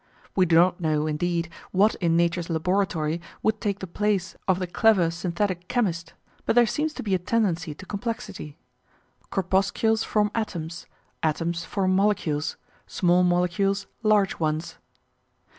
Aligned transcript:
We 0.35 0.47
do 0.47 0.55
not 0.55 0.81
know, 0.81 1.05
indeed, 1.05 1.47
what 1.69 1.93
in 1.97 2.17
Nature's 2.17 2.49
laboratory 2.49 3.21
would 3.43 3.61
take 3.61 3.77
the 3.81 3.85
place 3.85 4.35
of 4.47 4.57
the 4.57 4.65
clever 4.65 5.11
synthetic 5.11 5.67
chemist, 5.67 6.15
but 6.43 6.55
there 6.55 6.65
seems 6.65 6.91
to 6.95 7.03
be 7.03 7.13
a 7.13 7.19
tendency 7.19 7.75
to 7.75 7.85
complexity. 7.85 8.57
Corpuscles 9.29 10.03
form 10.03 10.31
atoms, 10.33 10.87
atoms 11.21 11.65
form 11.65 11.95
molecules, 11.95 12.57
small 12.87 13.21
molecules 13.21 13.85
large 14.01 14.39
ones. 14.39 14.79